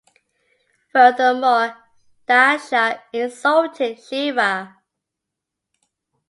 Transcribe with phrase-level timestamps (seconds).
[0.91, 1.77] Furthermore,
[2.27, 4.75] Daksha insulted Shiva.